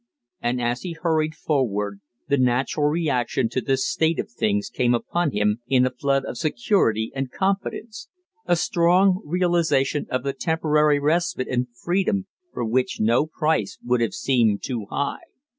[0.41, 5.29] And as he hurried forward the natural reaction to this state of things came upon
[5.29, 8.09] him in a flood of security and confidence
[8.47, 14.15] a strong realization of the temporary respite and freedom for which no price would have
[14.15, 15.21] seemed too high.